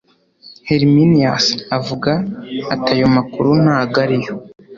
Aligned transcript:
Herminius 0.67 1.45
avuga 1.77 2.11
ati 2.73 2.89
ayo 2.95 3.07
makuru 3.15 3.49
ntago 3.63 3.95
ariyo 4.05 4.33